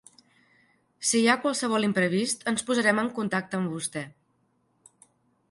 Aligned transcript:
Si 1.09 1.19
hi 1.19 1.27
ha 1.29 1.35
qualsevol 1.43 1.85
imprevist 1.89 2.47
ens 2.53 2.65
posarem 2.71 3.03
en 3.03 3.13
contacte 3.21 3.61
amb 3.61 3.75
vostè. 3.77 4.05